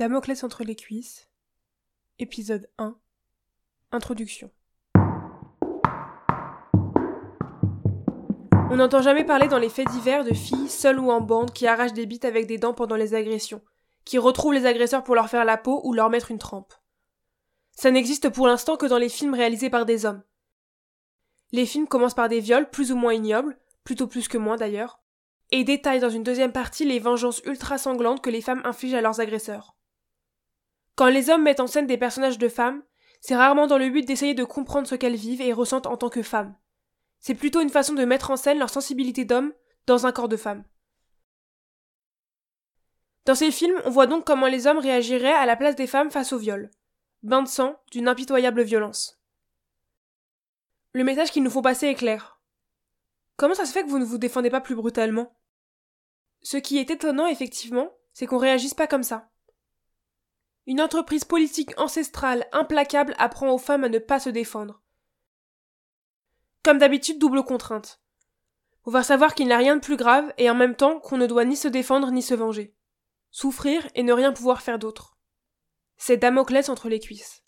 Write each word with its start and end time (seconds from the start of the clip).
Damoclès 0.00 0.42
entre 0.44 0.64
les 0.64 0.76
cuisses, 0.76 1.28
épisode 2.18 2.70
1, 2.78 2.96
Introduction. 3.92 4.50
On 8.70 8.76
n'entend 8.76 9.02
jamais 9.02 9.24
parler 9.24 9.46
dans 9.46 9.58
les 9.58 9.68
faits 9.68 9.90
divers 9.90 10.24
de 10.24 10.32
filles, 10.32 10.70
seules 10.70 10.98
ou 10.98 11.10
en 11.10 11.20
bande, 11.20 11.52
qui 11.52 11.66
arrachent 11.66 11.92
des 11.92 12.06
bites 12.06 12.24
avec 12.24 12.46
des 12.46 12.56
dents 12.56 12.72
pendant 12.72 12.96
les 12.96 13.12
agressions, 13.12 13.60
qui 14.06 14.16
retrouvent 14.16 14.54
les 14.54 14.64
agresseurs 14.64 15.04
pour 15.04 15.14
leur 15.14 15.28
faire 15.28 15.44
la 15.44 15.58
peau 15.58 15.82
ou 15.84 15.92
leur 15.92 16.08
mettre 16.08 16.30
une 16.30 16.38
trempe. 16.38 16.72
Ça 17.72 17.90
n'existe 17.90 18.30
pour 18.30 18.46
l'instant 18.46 18.78
que 18.78 18.86
dans 18.86 18.96
les 18.96 19.10
films 19.10 19.34
réalisés 19.34 19.68
par 19.68 19.84
des 19.84 20.06
hommes. 20.06 20.22
Les 21.52 21.66
films 21.66 21.86
commencent 21.86 22.14
par 22.14 22.30
des 22.30 22.40
viols 22.40 22.70
plus 22.70 22.90
ou 22.90 22.96
moins 22.96 23.12
ignobles, 23.12 23.58
plutôt 23.84 24.06
plus 24.06 24.28
que 24.28 24.38
moins 24.38 24.56
d'ailleurs, 24.56 25.02
et 25.50 25.62
détaillent 25.62 26.00
dans 26.00 26.08
une 26.08 26.24
deuxième 26.24 26.52
partie 26.52 26.86
les 26.86 27.00
vengeances 27.00 27.42
ultra 27.44 27.76
sanglantes 27.76 28.22
que 28.22 28.30
les 28.30 28.40
femmes 28.40 28.62
infligent 28.64 28.94
à 28.94 29.02
leurs 29.02 29.20
agresseurs. 29.20 29.76
Quand 31.00 31.08
les 31.08 31.30
hommes 31.30 31.44
mettent 31.44 31.60
en 31.60 31.66
scène 31.66 31.86
des 31.86 31.96
personnages 31.96 32.36
de 32.36 32.50
femmes, 32.50 32.82
c'est 33.22 33.34
rarement 33.34 33.66
dans 33.66 33.78
le 33.78 33.88
but 33.88 34.06
d'essayer 34.06 34.34
de 34.34 34.44
comprendre 34.44 34.86
ce 34.86 34.94
qu'elles 34.94 35.16
vivent 35.16 35.40
et 35.40 35.54
ressentent 35.54 35.86
en 35.86 35.96
tant 35.96 36.10
que 36.10 36.22
femmes. 36.22 36.54
C'est 37.20 37.34
plutôt 37.34 37.62
une 37.62 37.70
façon 37.70 37.94
de 37.94 38.04
mettre 38.04 38.30
en 38.30 38.36
scène 38.36 38.58
leur 38.58 38.68
sensibilité 38.68 39.24
d'homme 39.24 39.54
dans 39.86 40.06
un 40.06 40.12
corps 40.12 40.28
de 40.28 40.36
femme. 40.36 40.62
Dans 43.24 43.34
ces 43.34 43.50
films, 43.50 43.80
on 43.86 43.90
voit 43.90 44.06
donc 44.06 44.26
comment 44.26 44.46
les 44.46 44.66
hommes 44.66 44.76
réagiraient 44.76 45.32
à 45.32 45.46
la 45.46 45.56
place 45.56 45.74
des 45.74 45.86
femmes 45.86 46.10
face 46.10 46.34
au 46.34 46.38
viol. 46.38 46.70
Bain 47.22 47.40
de 47.44 47.48
sang 47.48 47.80
d'une 47.92 48.06
impitoyable 48.06 48.60
violence. 48.60 49.22
Le 50.92 51.02
message 51.02 51.30
qu'il 51.30 51.42
nous 51.42 51.48
faut 51.48 51.62
passer 51.62 51.86
est 51.86 51.94
clair. 51.94 52.42
Comment 53.38 53.54
ça 53.54 53.64
se 53.64 53.72
fait 53.72 53.84
que 53.84 53.88
vous 53.88 53.98
ne 53.98 54.04
vous 54.04 54.18
défendez 54.18 54.50
pas 54.50 54.60
plus 54.60 54.74
brutalement? 54.74 55.34
Ce 56.42 56.58
qui 56.58 56.76
est 56.76 56.90
étonnant, 56.90 57.26
effectivement, 57.26 57.90
c'est 58.12 58.26
qu'on 58.26 58.36
réagisse 58.36 58.74
pas 58.74 58.86
comme 58.86 59.02
ça. 59.02 59.30
Une 60.66 60.80
entreprise 60.80 61.24
politique 61.24 61.78
ancestrale 61.78 62.46
implacable 62.52 63.14
apprend 63.18 63.50
aux 63.50 63.58
femmes 63.58 63.84
à 63.84 63.88
ne 63.88 63.98
pas 63.98 64.20
se 64.20 64.30
défendre. 64.30 64.82
Comme 66.62 66.78
d'habitude, 66.78 67.18
double 67.18 67.42
contrainte. 67.42 68.00
Pouvoir 68.82 69.04
savoir 69.04 69.34
qu'il 69.34 69.46
n'y 69.46 69.52
a 69.52 69.58
rien 69.58 69.76
de 69.76 69.80
plus 69.80 69.96
grave 69.96 70.32
et 70.38 70.50
en 70.50 70.54
même 70.54 70.74
temps 70.74 71.00
qu'on 71.00 71.16
ne 71.16 71.26
doit 71.26 71.44
ni 71.44 71.56
se 71.56 71.68
défendre 71.68 72.10
ni 72.10 72.22
se 72.22 72.34
venger. 72.34 72.74
Souffrir 73.30 73.86
et 73.94 74.02
ne 74.02 74.12
rien 74.12 74.32
pouvoir 74.32 74.60
faire 74.60 74.78
d'autre. 74.78 75.16
C'est 75.96 76.16
Damoclès 76.16 76.68
entre 76.68 76.88
les 76.88 76.98
cuisses. 76.98 77.42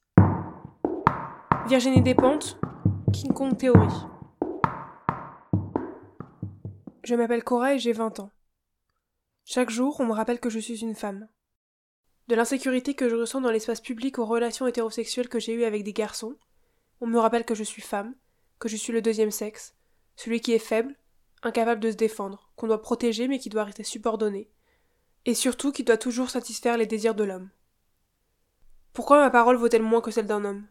Virginie 1.66 2.02
Despentes, 2.02 2.58
King 3.12 3.32
Kong 3.32 3.56
Théorie. 3.56 4.06
Je 7.04 7.14
m'appelle 7.14 7.44
Cora 7.44 7.74
et 7.74 7.78
j'ai 7.78 7.92
20 7.92 8.20
ans. 8.20 8.30
Chaque 9.44 9.70
jour, 9.70 9.96
on 10.00 10.06
me 10.06 10.12
rappelle 10.12 10.38
que 10.38 10.50
je 10.50 10.58
suis 10.58 10.82
une 10.82 10.94
femme. 10.94 11.28
De 12.32 12.36
l'insécurité 12.36 12.94
que 12.94 13.10
je 13.10 13.14
ressens 13.14 13.42
dans 13.42 13.50
l'espace 13.50 13.82
public 13.82 14.18
aux 14.18 14.24
relations 14.24 14.66
hétérosexuelles 14.66 15.28
que 15.28 15.38
j'ai 15.38 15.52
eues 15.52 15.64
avec 15.64 15.84
des 15.84 15.92
garçons, 15.92 16.34
on 17.02 17.06
me 17.06 17.18
rappelle 17.18 17.44
que 17.44 17.54
je 17.54 17.62
suis 17.62 17.82
femme, 17.82 18.14
que 18.58 18.70
je 18.70 18.76
suis 18.76 18.90
le 18.90 19.02
deuxième 19.02 19.30
sexe, 19.30 19.74
celui 20.16 20.40
qui 20.40 20.54
est 20.54 20.58
faible, 20.58 20.96
incapable 21.42 21.82
de 21.82 21.90
se 21.90 21.96
défendre, 21.96 22.50
qu'on 22.56 22.68
doit 22.68 22.80
protéger 22.80 23.28
mais 23.28 23.38
qui 23.38 23.50
doit 23.50 23.64
rester 23.64 23.84
subordonné, 23.84 24.48
et 25.26 25.34
surtout 25.34 25.72
qui 25.72 25.84
doit 25.84 25.98
toujours 25.98 26.30
satisfaire 26.30 26.78
les 26.78 26.86
désirs 26.86 27.14
de 27.14 27.24
l'homme. 27.24 27.50
Pourquoi 28.94 29.18
ma 29.18 29.28
parole 29.28 29.56
vaut-elle 29.56 29.82
moins 29.82 30.00
que 30.00 30.10
celle 30.10 30.26
d'un 30.26 30.46
homme? 30.46 30.66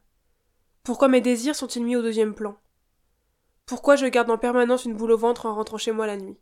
Pourquoi 0.82 1.10
mes 1.10 1.22
désirs 1.22 1.56
sont-ils 1.56 1.86
mis 1.86 1.96
au 1.96 2.02
deuxième 2.02 2.34
plan? 2.34 2.58
Pourquoi 3.68 3.96
je 3.96 4.08
garde 4.08 4.32
en 4.32 4.40
permanence 4.40 4.86
une 4.86 4.98
boule 4.98 5.12
au 5.12 5.18
ventre 5.18 5.46
en 5.46 5.54
rentrant 5.54 5.78
chez 5.78 5.92
moi 5.92 6.08
la 6.08 6.18
nuit? 6.18 6.40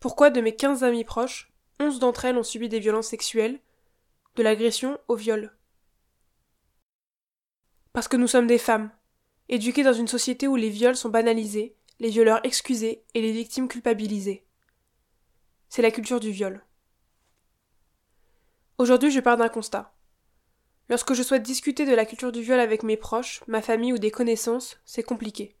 Pourquoi 0.00 0.30
de 0.30 0.40
mes 0.40 0.56
quinze 0.56 0.84
amis 0.84 1.04
proches, 1.04 1.52
onze 1.80 1.98
d'entre 1.98 2.24
elles 2.24 2.36
ont 2.36 2.42
subi 2.42 2.68
des 2.68 2.80
violences 2.80 3.08
sexuelles, 3.08 3.60
de 4.36 4.42
l'agression 4.42 4.98
au 5.08 5.14
viol 5.14 5.56
Parce 7.92 8.08
que 8.08 8.16
nous 8.16 8.26
sommes 8.26 8.46
des 8.46 8.58
femmes, 8.58 8.90
éduqués 9.48 9.82
dans 9.82 9.92
une 9.92 10.08
société 10.08 10.48
où 10.48 10.56
les 10.56 10.70
viols 10.70 10.96
sont 10.96 11.08
banalisés, 11.08 11.76
les 12.00 12.10
violeurs 12.10 12.40
excusés 12.44 13.04
et 13.14 13.22
les 13.22 13.32
victimes 13.32 13.68
culpabilisées. 13.68 14.44
C'est 15.68 15.82
la 15.82 15.90
culture 15.90 16.20
du 16.20 16.30
viol. 16.30 16.64
Aujourd'hui, 18.78 19.10
je 19.10 19.20
pars 19.20 19.36
d'un 19.36 19.48
constat. 19.48 19.92
Lorsque 20.88 21.12
je 21.12 21.22
souhaite 21.22 21.42
discuter 21.42 21.84
de 21.84 21.94
la 21.94 22.06
culture 22.06 22.32
du 22.32 22.40
viol 22.40 22.60
avec 22.60 22.82
mes 22.82 22.96
proches, 22.96 23.42
ma 23.46 23.60
famille 23.60 23.92
ou 23.92 23.98
des 23.98 24.10
connaissances, 24.10 24.78
c'est 24.84 25.02
compliqué. 25.02 25.56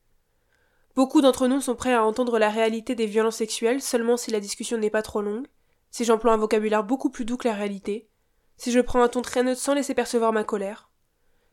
Beaucoup 0.94 1.20
d'entre 1.20 1.48
nous 1.48 1.60
sont 1.60 1.74
prêts 1.76 1.92
à 1.94 2.04
entendre 2.04 2.38
la 2.38 2.48
réalité 2.48 2.94
des 2.94 3.06
violences 3.06 3.36
sexuelles 3.36 3.82
seulement 3.82 4.16
si 4.16 4.30
la 4.30 4.40
discussion 4.40 4.78
n'est 4.78 4.90
pas 4.90 5.02
trop 5.02 5.20
longue, 5.20 5.46
si 5.90 6.04
j'emploie 6.04 6.32
un 6.32 6.38
vocabulaire 6.38 6.84
beaucoup 6.84 7.10
plus 7.10 7.24
doux 7.24 7.36
que 7.36 7.48
la 7.48 7.54
réalité, 7.54 8.08
si 8.56 8.72
je 8.72 8.80
prends 8.80 9.02
un 9.02 9.08
ton 9.08 9.22
très 9.22 9.42
neutre 9.42 9.60
sans 9.60 9.74
laisser 9.74 9.94
percevoir 9.94 10.32
ma 10.32 10.44
colère, 10.44 10.90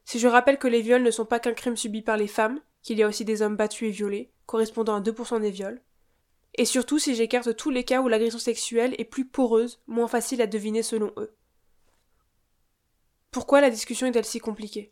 si 0.05 0.19
je 0.19 0.27
rappelle 0.27 0.59
que 0.59 0.67
les 0.67 0.81
viols 0.81 1.03
ne 1.03 1.11
sont 1.11 1.25
pas 1.25 1.39
qu'un 1.39 1.53
crime 1.53 1.77
subi 1.77 2.01
par 2.01 2.17
les 2.17 2.27
femmes, 2.27 2.59
qu'il 2.81 2.97
y 2.97 3.03
a 3.03 3.07
aussi 3.07 3.25
des 3.25 3.41
hommes 3.41 3.55
battus 3.55 3.89
et 3.89 3.91
violés, 3.91 4.31
correspondant 4.45 4.95
à 4.95 5.01
2% 5.01 5.41
des 5.41 5.51
viols, 5.51 5.81
et 6.57 6.65
surtout 6.65 6.99
si 6.99 7.15
j'écarte 7.15 7.55
tous 7.55 7.69
les 7.69 7.83
cas 7.83 8.01
où 8.01 8.07
l'agression 8.07 8.39
sexuelle 8.39 8.95
est 8.97 9.05
plus 9.05 9.25
poreuse, 9.25 9.81
moins 9.87 10.07
facile 10.07 10.41
à 10.41 10.47
deviner 10.47 10.83
selon 10.83 11.11
eux. 11.17 11.35
Pourquoi 13.31 13.59
la 13.59 13.69
discussion 13.69 14.07
est-elle 14.07 14.25
si 14.25 14.39
compliquée? 14.39 14.89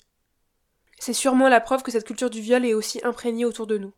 C'est 1.00 1.14
sûrement 1.14 1.48
la 1.48 1.62
preuve 1.62 1.84
que 1.84 1.92
cette 1.92 2.06
culture 2.06 2.30
du 2.30 2.42
viol 2.42 2.66
est 2.66 2.74
aussi 2.74 3.00
imprégnée 3.04 3.46
autour 3.46 3.68
de 3.68 3.78
nous. 3.78 3.94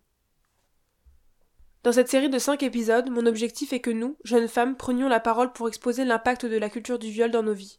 Dans 1.86 1.92
cette 1.92 2.10
série 2.10 2.32
de 2.32 2.40
5 2.40 2.64
épisodes, 2.64 3.12
mon 3.12 3.28
objectif 3.28 3.72
est 3.72 3.80
que 3.80 3.92
nous, 3.92 4.18
jeunes 4.24 4.48
femmes, 4.48 4.76
prenions 4.76 5.08
la 5.08 5.20
parole 5.20 5.54
pour 5.54 5.68
exposer 5.68 6.04
l'impact 6.04 6.48
de 6.48 6.58
la 6.58 6.72
culture 6.72 6.98
du 6.98 7.12
viol 7.12 7.30
dans 7.30 7.44
nos 7.44 7.54
vies. 7.54 7.78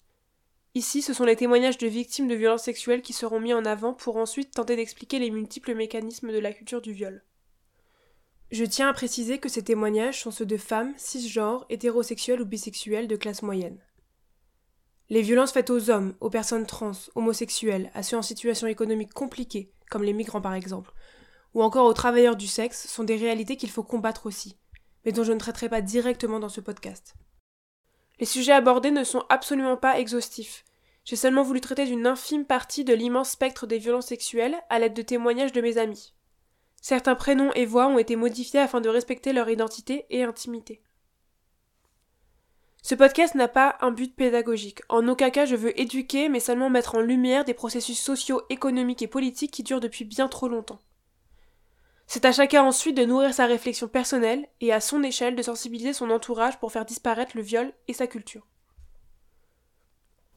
Ici, 0.77 1.03
ce 1.03 1.13
sont 1.13 1.25
les 1.25 1.35
témoignages 1.35 1.77
de 1.77 1.89
victimes 1.89 2.29
de 2.29 2.37
violences 2.37 2.63
sexuelles 2.63 3.03
qui 3.03 3.13
seront 3.13 3.41
mis 3.41 3.53
en 3.53 3.65
avant 3.65 3.95
pour 3.95 4.17
ensuite 4.17 4.53
tenter 4.53 4.77
d'expliquer 4.77 5.19
les 5.19 5.33
multiples 5.33 5.75
mécanismes 5.75 6.31
de 6.31 6.39
la 6.39 6.53
culture 6.53 6.81
du 6.81 6.93
viol. 6.93 7.25
Je 8.53 8.65
tiens 8.65 8.89
à 8.89 8.93
préciser 8.93 9.39
que 9.39 9.49
ces 9.49 9.65
témoignages 9.65 10.23
sont 10.23 10.31
ceux 10.31 10.47
de 10.47 10.57
femmes 10.57 10.95
cisgenres, 10.97 11.67
hétérosexuelles 11.69 12.43
ou 12.43 12.47
bisexuelles 12.47 13.09
de 13.09 13.17
classe 13.17 13.43
moyenne. 13.43 13.81
Les 15.09 15.23
violences 15.23 15.51
faites 15.51 15.71
aux 15.71 15.91
hommes, 15.91 16.15
aux 16.21 16.31
personnes 16.31 16.67
trans, 16.67 16.93
homosexuelles, 17.17 17.91
à 17.93 18.05
ceux 18.05 18.17
en 18.17 18.23
situation 18.23 18.69
économique 18.69 19.13
compliquée, 19.13 19.73
comme 19.91 20.05
les 20.05 20.13
migrants 20.13 20.41
par 20.41 20.55
exemple, 20.55 20.93
ou 21.57 21.63
encore 21.63 21.87
aux 21.87 21.95
travailleurs 21.95 22.37
du 22.37 22.47
sexe, 22.47 22.87
sont 22.87 23.03
des 23.03 23.17
réalités 23.17 23.57
qu'il 23.57 23.71
faut 23.71 23.83
combattre 23.83 24.27
aussi, 24.27 24.59
mais 25.07 25.13
dont 25.13 25.25
je 25.25 25.33
ne 25.33 25.39
traiterai 25.39 25.71
pas 25.71 25.81
directement 25.81 26.39
dans 26.39 26.51
ce 26.51 26.61
podcast. 26.61 27.15
Les 28.21 28.27
sujets 28.27 28.53
abordés 28.53 28.91
ne 28.91 29.05
sont 29.05 29.25
absolument 29.31 29.79
pas 29.79 29.99
exhaustifs. 29.99 30.67
J'ai 31.07 31.17
seulement 31.17 31.43
voulu 31.43 31.63
traiter 31.63 31.87
d'une 31.87 32.07
infime 32.07 32.45
partie 32.45 32.85
de 32.85 32.93
l'immense 32.93 33.31
spectre 33.31 33.67
des 33.67 33.79
violences 33.79 34.09
sexuelles 34.09 34.55
à 34.69 34.79
l'aide 34.79 34.93
de 34.93 35.01
témoignages 35.01 35.53
de 35.53 35.63
mes 35.63 35.79
amis. 35.79 36.13
Certains 36.83 37.15
prénoms 37.15 37.55
et 37.55 37.65
voix 37.65 37.87
ont 37.87 37.97
été 37.97 38.17
modifiés 38.17 38.61
afin 38.61 38.83
de 38.83 38.91
respecter 38.91 39.33
leur 39.33 39.49
identité 39.49 40.05
et 40.11 40.25
intimité. 40.25 40.83
Ce 42.83 42.95
podcast 42.95 43.35
n'a 43.35 43.49
pas 43.49 43.79
un 43.81 43.93
but 43.93 44.15
pédagogique. 44.15 44.83
En 44.91 45.09
aucun 45.09 45.31
cas 45.31 45.47
je 45.47 45.57
veux 45.57 45.81
éduquer, 45.81 46.29
mais 46.29 46.39
seulement 46.39 46.69
mettre 46.69 46.97
en 46.97 47.01
lumière 47.01 47.47
des 47.47 47.55
processus 47.55 47.99
sociaux, 47.99 48.43
économiques 48.51 49.01
et 49.01 49.09
politiques 49.09 49.53
qui 49.53 49.63
durent 49.63 49.81
depuis 49.81 50.05
bien 50.05 50.29
trop 50.29 50.49
longtemps. 50.49 50.81
C'est 52.07 52.25
à 52.25 52.33
chacun 52.33 52.63
ensuite 52.63 52.97
de 52.97 53.05
nourrir 53.05 53.35
sa 53.35 53.47
réflexion 53.47 53.89
personnelle 53.89 54.47
et 54.61 54.73
à 54.73 54.81
son 54.81 55.03
échelle 55.03 55.35
de 55.35 55.43
sensibiliser 55.43 55.93
son 55.93 56.11
entourage 56.11 56.59
pour 56.59 56.71
faire 56.71 56.85
disparaître 56.85 57.37
le 57.37 57.43
viol 57.43 57.73
et 57.89 57.93
sa 57.93 58.07
culture. 58.07 58.47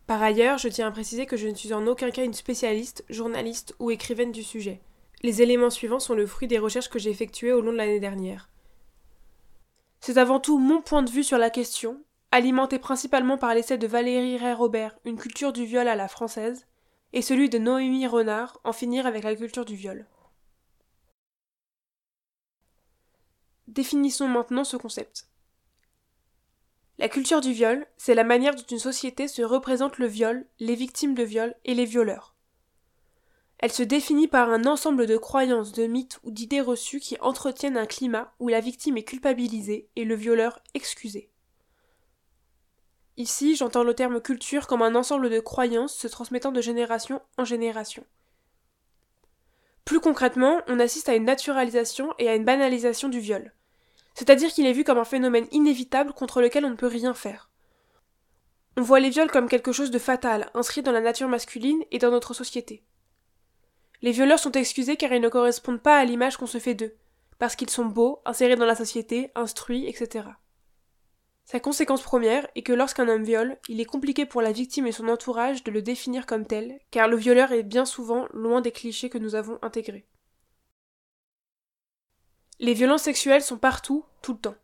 Par 0.08 0.24
ailleurs, 0.24 0.58
je 0.58 0.68
tiens 0.68 0.88
à 0.88 0.91
préciser 0.91 1.28
que 1.28 1.38
je 1.38 1.47
ne 1.47 1.53
suis 1.53 1.72
en 1.72 1.85
aucun 1.85 2.09
cas 2.09 2.24
une 2.24 2.34
spécialiste, 2.34 3.06
journaliste 3.09 3.75
ou 3.78 3.91
écrivaine 3.91 4.31
du 4.31 4.41
sujet. 4.41 4.81
Les 5.22 5.44
éléments 5.44 5.69
suivants 5.69 6.00
sont 6.00 6.16
le 6.16 6.25
fruit 6.25 6.47
des 6.47 6.58
recherches 6.58 6.90
que 6.90 6.97
j'ai 6.97 7.12
effectuées 7.12 7.53
au 7.53 7.62
long 7.62 7.72
de 7.72 7.78
l'année 7.78 8.00
dernière. 8.00 8.50
C'est 10.00 10.18
avant 10.18 10.40
tout 10.40 10.58
mon 10.58 10.81
point 10.81 11.03
de 11.03 11.12
vue 11.12 11.24
sur 11.24 11.38
la 11.38 11.52
question, 11.52 12.02
alimenté 12.31 12.79
principalement 12.79 13.38
par 13.38 13.53
l'essai 13.53 13.78
de 13.78 13.85
Valérie 13.85 14.38
Ray-Robert, 14.38 14.97
Une 15.05 15.17
culture 15.17 15.53
du 15.53 15.66
viol 15.66 15.88
à 15.88 15.96
la 15.96 16.08
française, 16.08 16.66
et 17.14 17.22
celui 17.22 17.49
de 17.49 17.59
Noémie 17.59 18.08
Renard, 18.08 18.59
En 18.64 18.73
finir 18.73 19.05
avec 19.05 19.23
la 19.23 19.35
culture 19.35 19.66
du 19.66 19.76
viol. 19.76 20.08
Définissons 23.69 24.27
maintenant 24.27 24.63
ce 24.63 24.77
concept. 24.77 25.27
La 26.97 27.07
culture 27.07 27.39
du 27.39 27.53
viol, 27.53 27.85
c'est 27.97 28.16
la 28.16 28.23
manière 28.23 28.55
dont 28.55 28.63
une 28.63 28.79
société 28.79 29.27
se 29.27 29.43
représente 29.43 29.99
le 29.99 30.07
viol, 30.07 30.47
les 30.57 30.73
victimes 30.73 31.13
de 31.13 31.21
viol 31.21 31.53
et 31.66 31.75
les 31.75 31.85
violeurs. 31.85 32.33
Elle 33.59 33.71
se 33.71 33.83
définit 33.83 34.27
par 34.27 34.49
un 34.49 34.66
ensemble 34.66 35.05
de 35.05 35.17
croyances, 35.17 35.71
de 35.71 35.85
mythes 35.85 36.19
ou 36.23 36.31
d'idées 36.31 36.61
reçues 36.61 36.99
qui 36.99 37.16
entretiennent 37.21 37.77
un 37.77 37.85
climat 37.85 38.33
où 38.39 38.47
la 38.47 38.59
victime 38.59 38.97
est 38.97 39.03
culpabilisée 39.03 39.87
et 39.95 40.03
le 40.03 40.16
violeur 40.16 40.63
excusé. 40.73 41.29
Ici, 43.17 43.55
j'entends 43.55 43.83
le 43.83 43.93
terme 43.93 44.19
culture 44.19 44.66
comme 44.66 44.81
un 44.81 44.95
ensemble 44.95 45.29
de 45.29 45.39
croyances 45.39 45.95
se 45.95 46.07
transmettant 46.07 46.51
de 46.51 46.61
génération 46.61 47.21
en 47.37 47.45
génération. 47.45 48.03
Plus 49.85 49.99
concrètement, 49.99 50.59
on 50.67 50.79
assiste 50.79 51.07
à 51.07 51.16
une 51.16 51.25
naturalisation 51.25 52.16
et 52.17 52.29
à 52.29 52.35
une 52.35 52.45
banalisation 52.45 53.09
du 53.09 53.19
viol. 53.19 53.53
C'est-à-dire 54.19 54.51
qu'il 54.51 54.66
est 54.66 54.73
vu 54.73 54.83
comme 54.83 54.97
un 54.97 55.05
phénomène 55.05 55.47
inévitable 55.53 56.11
contre 56.11 56.41
lequel 56.41 56.66
on 56.66 56.71
ne 56.71 56.75
peut 56.75 56.87
rien 56.87 57.13
faire. 57.13 57.49
On 58.75 58.81
voit 58.81 58.99
les 58.99 59.11
viols 59.11 59.31
comme 59.31 59.47
quelque 59.47 59.71
chose 59.71 59.91
de 59.91 59.97
fatal, 59.97 60.51
inscrit 60.53 60.81
dans 60.81 60.91
la 60.91 60.99
nature 60.99 61.29
masculine 61.29 61.85
et 61.91 61.99
dans 61.99 62.11
notre 62.11 62.33
société. 62.33 62.83
Les 64.01 64.11
violeurs 64.11 64.37
sont 64.37 64.51
excusés 64.51 64.97
car 64.97 65.13
ils 65.13 65.21
ne 65.21 65.29
correspondent 65.29 65.81
pas 65.81 65.95
à 65.95 66.03
l'image 66.03 66.35
qu'on 66.35 66.47
se 66.47 66.57
fait 66.57 66.73
d'eux, 66.73 66.97
parce 67.37 67.55
qu'ils 67.55 67.69
sont 67.69 67.85
beaux, 67.85 68.19
insérés 68.25 68.57
dans 68.57 68.66
la 68.66 68.75
société, 68.75 69.31
instruits, 69.35 69.87
etc. 69.87 70.25
Sa 71.45 71.61
conséquence 71.61 72.01
première 72.01 72.45
est 72.55 72.61
que 72.61 72.73
lorsqu'un 72.73 73.07
homme 73.07 73.23
viole, 73.23 73.57
il 73.69 73.79
est 73.79 73.85
compliqué 73.85 74.25
pour 74.25 74.41
la 74.41 74.51
victime 74.51 74.85
et 74.85 74.91
son 74.91 75.07
entourage 75.07 75.63
de 75.63 75.71
le 75.71 75.81
définir 75.81 76.25
comme 76.25 76.45
tel, 76.45 76.81
car 76.91 77.07
le 77.07 77.16
violeur 77.16 77.53
est 77.53 77.63
bien 77.63 77.85
souvent 77.85 78.27
loin 78.33 78.59
des 78.59 78.73
clichés 78.73 79.09
que 79.09 79.17
nous 79.17 79.35
avons 79.35 79.59
intégrés. 79.61 80.05
Les 82.59 82.73
violences 82.73 83.03
sexuelles 83.03 83.41
sont 83.41 83.58
partout, 83.58 84.03
tout 84.22 84.34
le 84.34 84.40
temps. 84.40 84.56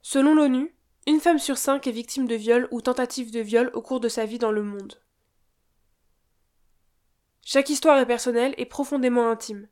Selon 0.00 0.34
l'ONU, 0.34 0.74
une 1.06 1.20
femme 1.20 1.38
sur 1.38 1.58
cinq 1.58 1.86
est 1.86 1.92
victime 1.92 2.26
de 2.26 2.34
viol 2.34 2.68
ou 2.70 2.80
tentative 2.80 3.30
de 3.30 3.40
viol 3.40 3.70
au 3.74 3.82
cours 3.82 4.00
de 4.00 4.08
sa 4.08 4.24
vie 4.24 4.38
dans 4.38 4.50
le 4.50 4.62
monde. 4.62 4.94
Chaque 7.42 7.68
histoire 7.68 7.98
est 7.98 8.06
personnelle 8.06 8.54
et 8.56 8.64
profondément 8.64 9.30
intime. 9.30 9.68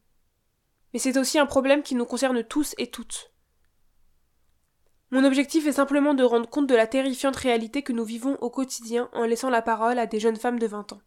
Mais 0.93 0.99
c'est 0.99 1.17
aussi 1.17 1.39
un 1.39 1.47
problème 1.47 1.83
qui 1.83 1.95
nous 1.95 2.05
concerne 2.05 2.43
tous 2.45 2.75
et 2.77 2.91
toutes. 2.91 3.33
Mon 5.11 5.25
objectif 5.25 5.67
est 5.67 5.73
simplement 5.73 6.13
de 6.13 6.25
rendre 6.25 6.49
compte 6.51 6.67
de 6.67 6.75
la 6.75 6.87
terrifiante 6.87 7.37
réalité 7.37 7.83
que 7.83 7.95
nous 7.95 8.05
vivons 8.05 8.37
au 8.43 8.51
quotidien 8.51 9.09
en 9.15 9.25
laissant 9.25 9.49
la 9.49 9.63
parole 9.63 9.99
à 9.99 10.07
des 10.07 10.21
jeunes 10.21 10.37
femmes 10.37 10.59
de 10.59 10.67
20 10.67 10.93
ans. 10.93 11.01